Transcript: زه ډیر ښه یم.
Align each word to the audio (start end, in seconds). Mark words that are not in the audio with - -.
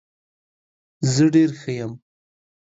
زه 1.13 1.23
ډیر 1.33 1.49
ښه 1.59 1.71
یم. 1.79 1.91